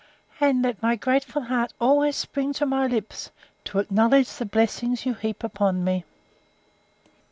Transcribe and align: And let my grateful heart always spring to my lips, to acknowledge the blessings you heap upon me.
And 0.39 0.63
let 0.63 0.81
my 0.81 0.95
grateful 0.95 1.43
heart 1.43 1.73
always 1.79 2.15
spring 2.15 2.53
to 2.53 2.65
my 2.65 2.87
lips, 2.87 3.29
to 3.65 3.77
acknowledge 3.77 4.33
the 4.33 4.47
blessings 4.47 5.05
you 5.05 5.13
heap 5.13 5.43
upon 5.43 5.83
me. 5.83 6.05